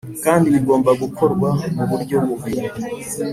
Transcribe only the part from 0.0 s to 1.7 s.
kandi bigomba gukorwa